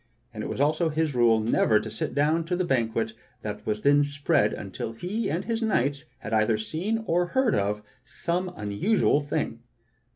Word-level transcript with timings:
And 0.33 0.43
it 0.43 0.49
was 0.49 0.59
also 0.59 0.89
his 0.89 1.13
rule 1.13 1.39
never 1.39 1.79
to 1.79 1.91
sit 1.91 2.15
down 2.15 2.43
to 2.45 2.55
the 2.55 2.65
banquet 2.65 3.13
that 3.43 3.63
was 3.67 3.81
then 3.81 4.03
spread 4.03 4.51
until 4.51 4.93
he 4.93 5.29
and 5.29 5.45
his 5.45 5.61
knights 5.61 6.05
had 6.17 6.33
either 6.33 6.57
seen, 6.57 7.03
or 7.05 7.27
heard 7.27 7.53
of, 7.53 7.83
some 8.03 8.51
unusual 8.55 9.19
thing. 9.19 9.59